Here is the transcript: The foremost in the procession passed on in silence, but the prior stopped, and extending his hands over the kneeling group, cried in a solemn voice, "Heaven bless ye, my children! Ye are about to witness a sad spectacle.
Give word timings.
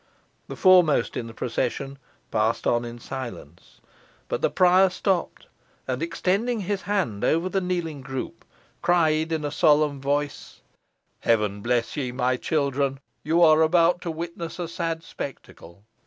The 0.47 0.55
foremost 0.55 1.15
in 1.15 1.27
the 1.27 1.33
procession 1.35 1.99
passed 2.31 2.65
on 2.65 2.85
in 2.85 2.97
silence, 2.97 3.81
but 4.29 4.41
the 4.41 4.49
prior 4.49 4.89
stopped, 4.89 5.45
and 5.87 6.01
extending 6.01 6.61
his 6.61 6.81
hands 6.81 7.23
over 7.23 7.49
the 7.49 7.61
kneeling 7.61 8.01
group, 8.01 8.43
cried 8.81 9.31
in 9.31 9.45
a 9.45 9.51
solemn 9.51 10.01
voice, 10.01 10.61
"Heaven 11.19 11.61
bless 11.61 11.95
ye, 11.95 12.11
my 12.11 12.35
children! 12.35 12.99
Ye 13.23 13.33
are 13.33 13.61
about 13.61 14.01
to 14.01 14.09
witness 14.09 14.57
a 14.57 14.67
sad 14.67 15.03
spectacle. 15.03 15.83